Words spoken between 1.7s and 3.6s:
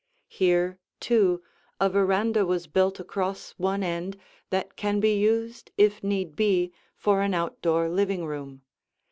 a veranda was built across